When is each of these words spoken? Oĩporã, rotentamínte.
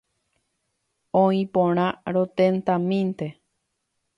Oĩporã, 1.19 1.85
rotentamínte. 2.17 3.29